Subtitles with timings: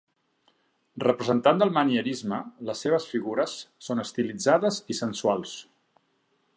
[1.03, 2.39] Representant del manierisme,
[2.71, 3.55] les seves figures
[3.89, 5.55] són estilitzades i sensuals.